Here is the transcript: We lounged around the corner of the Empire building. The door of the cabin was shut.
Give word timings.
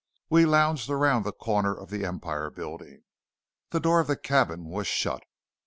We 0.31 0.47
lounged 0.47 0.89
around 0.89 1.25
the 1.25 1.31
corner 1.31 1.75
of 1.75 1.91
the 1.91 2.05
Empire 2.05 2.49
building. 2.49 3.03
The 3.69 3.79
door 3.79 3.99
of 3.99 4.07
the 4.07 4.17
cabin 4.17 4.65
was 4.65 4.87
shut. 4.87 5.21